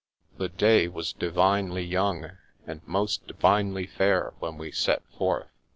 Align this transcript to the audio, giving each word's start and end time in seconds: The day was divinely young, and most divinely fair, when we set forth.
The 0.39 0.49
day 0.49 0.87
was 0.87 1.13
divinely 1.13 1.83
young, 1.85 2.31
and 2.65 2.81
most 2.87 3.27
divinely 3.27 3.85
fair, 3.85 4.33
when 4.39 4.57
we 4.57 4.71
set 4.71 5.03
forth. 5.15 5.49